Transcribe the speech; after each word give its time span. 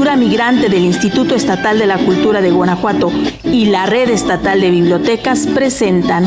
Cultura 0.00 0.16
Migrante 0.16 0.70
del 0.70 0.86
Instituto 0.86 1.34
Estatal 1.34 1.78
de 1.78 1.86
la 1.86 1.98
Cultura 1.98 2.40
de 2.40 2.50
Guanajuato 2.50 3.12
y 3.44 3.66
la 3.66 3.84
Red 3.84 4.08
Estatal 4.08 4.58
de 4.58 4.70
Bibliotecas 4.70 5.46
presentan 5.46 6.24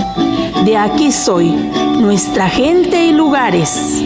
De 0.63 0.77
aquí 0.77 1.11
soy, 1.11 1.49
nuestra 1.97 2.49
gente 2.49 3.03
y 3.03 3.13
lugares. 3.13 4.03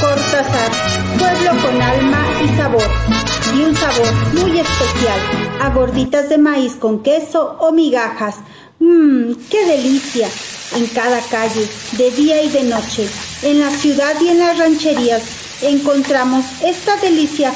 Cortázar, 0.00 0.70
pueblo 1.18 1.62
con 1.62 1.82
alma 1.82 2.26
y 2.42 2.56
sabor, 2.56 2.69
muy 4.40 4.58
especial, 4.58 5.20
a 5.60 5.70
gorditas 5.70 6.28
de 6.28 6.38
maíz 6.38 6.74
con 6.76 7.02
queso 7.02 7.56
o 7.60 7.72
migajas. 7.72 8.36
Mmm, 8.78 9.32
qué 9.50 9.66
delicia. 9.66 10.28
En 10.76 10.86
cada 10.86 11.20
calle, 11.22 11.68
de 11.98 12.10
día 12.12 12.42
y 12.42 12.48
de 12.48 12.62
noche, 12.62 13.08
en 13.42 13.60
la 13.60 13.70
ciudad 13.70 14.14
y 14.20 14.28
en 14.28 14.38
las 14.38 14.56
rancherías, 14.56 15.22
encontramos 15.62 16.44
esta 16.62 16.96
delicia 16.96 17.52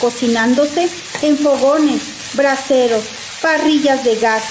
cocinándose 0.00 0.88
en 1.22 1.38
fogones, 1.38 2.02
braseros, 2.34 3.04
parrillas 3.40 4.04
de 4.04 4.16
gas. 4.16 4.42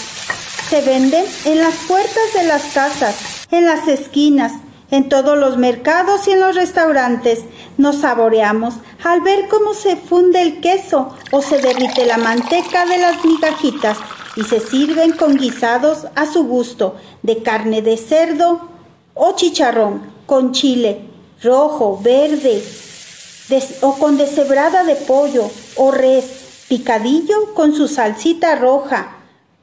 Se 0.69 0.81
venden 0.81 1.25
en 1.43 1.59
las 1.59 1.75
puertas 1.87 2.33
de 2.33 2.43
las 2.43 2.63
casas, 2.73 3.15
en 3.51 3.65
las 3.65 3.87
esquinas, 3.87 4.53
en 4.95 5.09
todos 5.09 5.37
los 5.37 5.57
mercados 5.57 6.27
y 6.27 6.31
en 6.31 6.39
los 6.39 6.55
restaurantes 6.55 7.41
nos 7.77 7.97
saboreamos 7.97 8.75
al 9.03 9.19
ver 9.21 9.49
cómo 9.49 9.73
se 9.73 9.97
funde 9.97 10.41
el 10.41 10.61
queso 10.61 11.13
o 11.31 11.41
se 11.41 11.57
derrite 11.57 12.05
la 12.05 12.17
manteca 12.17 12.85
de 12.85 12.97
las 12.97 13.23
migajitas 13.25 13.97
y 14.37 14.43
se 14.43 14.61
sirven 14.61 15.11
con 15.11 15.35
guisados 15.35 16.07
a 16.15 16.25
su 16.25 16.45
gusto 16.45 16.95
de 17.23 17.43
carne 17.43 17.81
de 17.81 17.97
cerdo 17.97 18.69
o 19.13 19.33
chicharrón 19.35 20.01
con 20.25 20.53
chile 20.53 21.01
rojo, 21.43 21.99
verde 22.01 22.63
o 23.81 23.95
con 23.95 24.17
deshebrada 24.17 24.83
de 24.85 24.95
pollo 24.95 25.49
o 25.75 25.91
res, 25.91 26.65
picadillo 26.69 27.53
con 27.53 27.75
su 27.75 27.89
salsita 27.89 28.55
roja 28.55 29.17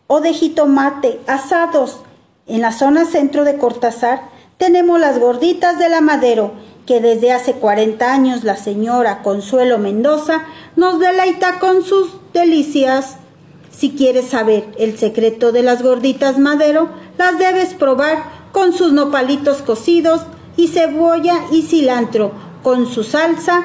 o 0.07 0.21
de 0.21 0.35
jitomate 0.35 1.21
asados. 1.27 2.01
En 2.47 2.61
la 2.61 2.73
zona 2.73 3.05
centro 3.05 3.45
de 3.45 3.57
Cortázar 3.57 4.32
tenemos 4.63 5.01
las 5.01 5.19
gorditas 5.19 5.77
de 5.81 5.89
la 5.89 6.01
Madero, 6.01 6.53
que 6.87 7.01
desde 7.01 7.33
hace 7.33 7.55
40 7.55 8.13
años 8.13 8.45
la 8.45 8.57
señora 8.57 9.21
Consuelo 9.25 9.77
Mendoza 9.79 10.45
nos 10.77 11.01
deleita 11.01 11.59
con 11.59 11.83
sus 11.83 12.13
delicias. 12.33 13.17
Si 13.73 13.91
quieres 13.91 14.29
saber 14.29 14.73
el 14.79 14.97
secreto 14.97 15.51
de 15.51 15.65
las 15.65 15.83
gorditas 15.83 16.39
Madero, 16.39 16.91
las 17.19 17.41
debes 17.41 17.75
probar 17.75 18.23
con 18.53 18.73
sus 18.73 18.93
nopalitos 18.93 19.63
cocidos 19.63 20.21
y 20.57 20.69
cebolla 20.69 21.41
y 21.51 21.63
cilantro, 21.63 22.31
con 22.63 22.87
su 22.87 23.03
salsa, 23.03 23.65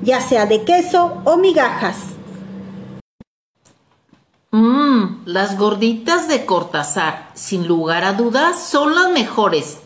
ya 0.00 0.22
sea 0.22 0.46
de 0.46 0.62
queso 0.62 1.20
o 1.26 1.36
migajas. 1.36 1.96
Mmm, 4.50 5.26
las 5.26 5.58
gorditas 5.58 6.26
de 6.26 6.46
Cortázar, 6.46 7.32
sin 7.34 7.68
lugar 7.68 8.04
a 8.04 8.14
dudas, 8.14 8.62
son 8.62 8.94
las 8.94 9.10
mejores. 9.10 9.76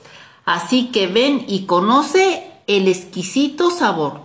Así 0.44 0.88
que 0.88 1.06
ven 1.06 1.44
y 1.48 1.66
conoce 1.66 2.50
el 2.66 2.88
exquisito 2.88 3.70
sabor. 3.70 4.20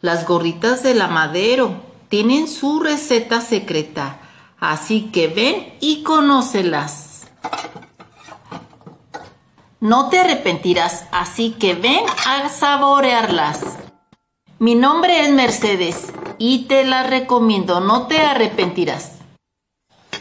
Las 0.00 0.26
gorditas 0.26 0.82
de 0.82 0.94
la 0.94 1.08
madero 1.08 1.74
tienen 2.08 2.48
su 2.48 2.80
receta 2.80 3.40
secreta. 3.40 4.18
Así 4.58 5.10
que 5.12 5.28
ven 5.28 5.74
y 5.80 6.02
conócelas. 6.02 7.26
No 9.80 10.10
te 10.10 10.18
arrepentirás, 10.18 11.06
así 11.10 11.52
que 11.52 11.74
ven 11.74 12.04
a 12.26 12.50
saborearlas. 12.50 13.60
Mi 14.58 14.74
nombre 14.74 15.22
es 15.22 15.30
Mercedes 15.30 16.12
y 16.36 16.66
te 16.66 16.84
las 16.84 17.08
recomiendo, 17.08 17.80
no 17.80 18.06
te 18.06 18.20
arrepentirás. 18.20 19.19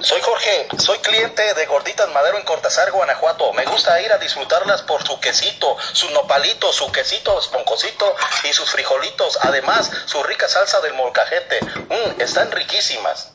Soy 0.01 0.21
Jorge, 0.21 0.67
soy 0.77 0.97
cliente 0.99 1.53
de 1.55 1.65
Gorditas 1.65 2.09
Madero 2.13 2.37
en 2.37 2.45
Cortázar, 2.45 2.89
Guanajuato. 2.89 3.51
Me 3.51 3.65
gusta 3.65 4.01
ir 4.01 4.09
a 4.13 4.17
disfrutarlas 4.17 4.81
por 4.83 5.05
su 5.05 5.19
quesito, 5.19 5.75
su 5.91 6.09
nopalito, 6.11 6.71
su 6.71 6.89
quesito 6.89 7.37
esponjosito 7.37 8.15
y 8.49 8.53
sus 8.53 8.71
frijolitos. 8.71 9.37
Además, 9.41 9.91
su 10.05 10.23
rica 10.23 10.47
salsa 10.47 10.79
del 10.79 10.93
molcajete. 10.93 11.59
Mmm, 11.65 12.21
están 12.21 12.49
riquísimas. 12.49 13.33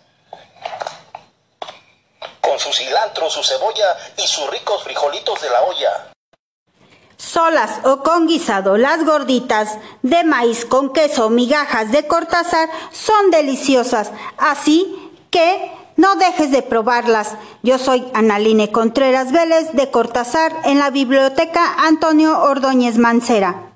Con 2.40 2.58
su 2.58 2.72
cilantro, 2.72 3.28
su 3.28 3.44
cebolla 3.44 3.98
y 4.16 4.26
sus 4.26 4.48
ricos 4.48 4.84
frijolitos 4.84 5.42
de 5.42 5.50
la 5.50 5.62
olla. 5.64 6.12
Solas 7.18 7.80
o 7.84 8.02
con 8.02 8.26
guisado, 8.26 8.78
las 8.78 9.04
gorditas 9.04 9.76
de 10.00 10.24
maíz 10.24 10.64
con 10.64 10.94
queso, 10.94 11.28
migajas 11.28 11.92
de 11.92 12.06
Cortázar 12.06 12.70
son 12.90 13.30
deliciosas. 13.30 14.12
Así 14.38 15.12
que 15.30 15.73
no 15.96 16.16
dejes 16.16 16.50
de 16.50 16.62
probarlas. 16.62 17.34
Yo 17.62 17.78
soy 17.78 18.04
Analine 18.14 18.72
Contreras 18.72 19.32
Vélez 19.32 19.72
de 19.72 19.90
Cortázar 19.90 20.52
en 20.64 20.78
la 20.78 20.90
Biblioteca 20.90 21.60
Antonio 21.86 22.42
Ordóñez 22.42 22.98
Mancera. 22.98 23.73